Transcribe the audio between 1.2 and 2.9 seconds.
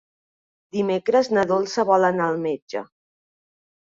na Dolça vol anar al metge.